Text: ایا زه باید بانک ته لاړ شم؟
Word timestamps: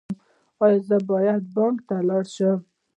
ایا 0.63 0.79
زه 0.87 0.97
باید 1.09 1.41
بانک 1.55 1.77
ته 1.87 1.95
لاړ 2.09 2.23
شم؟ 2.35 2.59